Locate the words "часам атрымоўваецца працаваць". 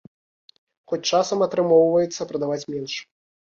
1.11-2.61